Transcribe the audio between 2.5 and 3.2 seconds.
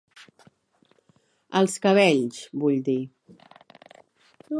vull dir.